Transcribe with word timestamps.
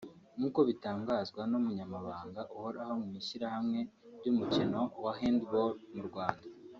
nk’uko 0.37 0.59
bitangazwa 0.69 1.41
n’umunyamabanga 1.51 2.41
uhoraho 2.55 2.93
mu 3.01 3.09
Ishyirahamwe 3.21 3.79
ry’Umukino 4.17 4.79
wa 5.03 5.11
Handball 5.19 5.73
mu 5.95 6.03
Rwanda 6.09 6.47